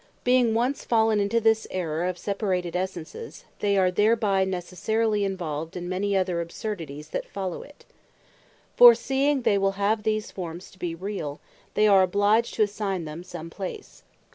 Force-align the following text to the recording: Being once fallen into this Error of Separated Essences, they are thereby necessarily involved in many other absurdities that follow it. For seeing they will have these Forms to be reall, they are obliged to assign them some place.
Being 0.23 0.55
once 0.55 0.83
fallen 0.83 1.19
into 1.19 1.39
this 1.39 1.67
Error 1.69 2.05
of 2.05 2.17
Separated 2.17 2.75
Essences, 2.75 3.45
they 3.59 3.77
are 3.77 3.91
thereby 3.91 4.43
necessarily 4.45 5.23
involved 5.23 5.77
in 5.77 5.87
many 5.87 6.17
other 6.17 6.41
absurdities 6.41 7.09
that 7.09 7.23
follow 7.27 7.61
it. 7.61 7.85
For 8.75 8.95
seeing 8.95 9.43
they 9.43 9.59
will 9.59 9.73
have 9.73 10.01
these 10.01 10.31
Forms 10.31 10.71
to 10.71 10.79
be 10.79 10.95
reall, 10.95 11.37
they 11.75 11.87
are 11.87 12.01
obliged 12.01 12.55
to 12.55 12.63
assign 12.63 13.05
them 13.05 13.23
some 13.23 13.51
place. 13.51 14.01